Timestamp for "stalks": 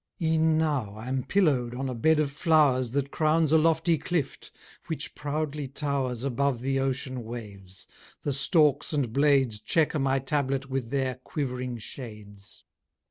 8.33-8.93